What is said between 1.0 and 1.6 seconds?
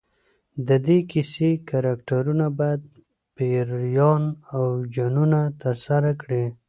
کیسې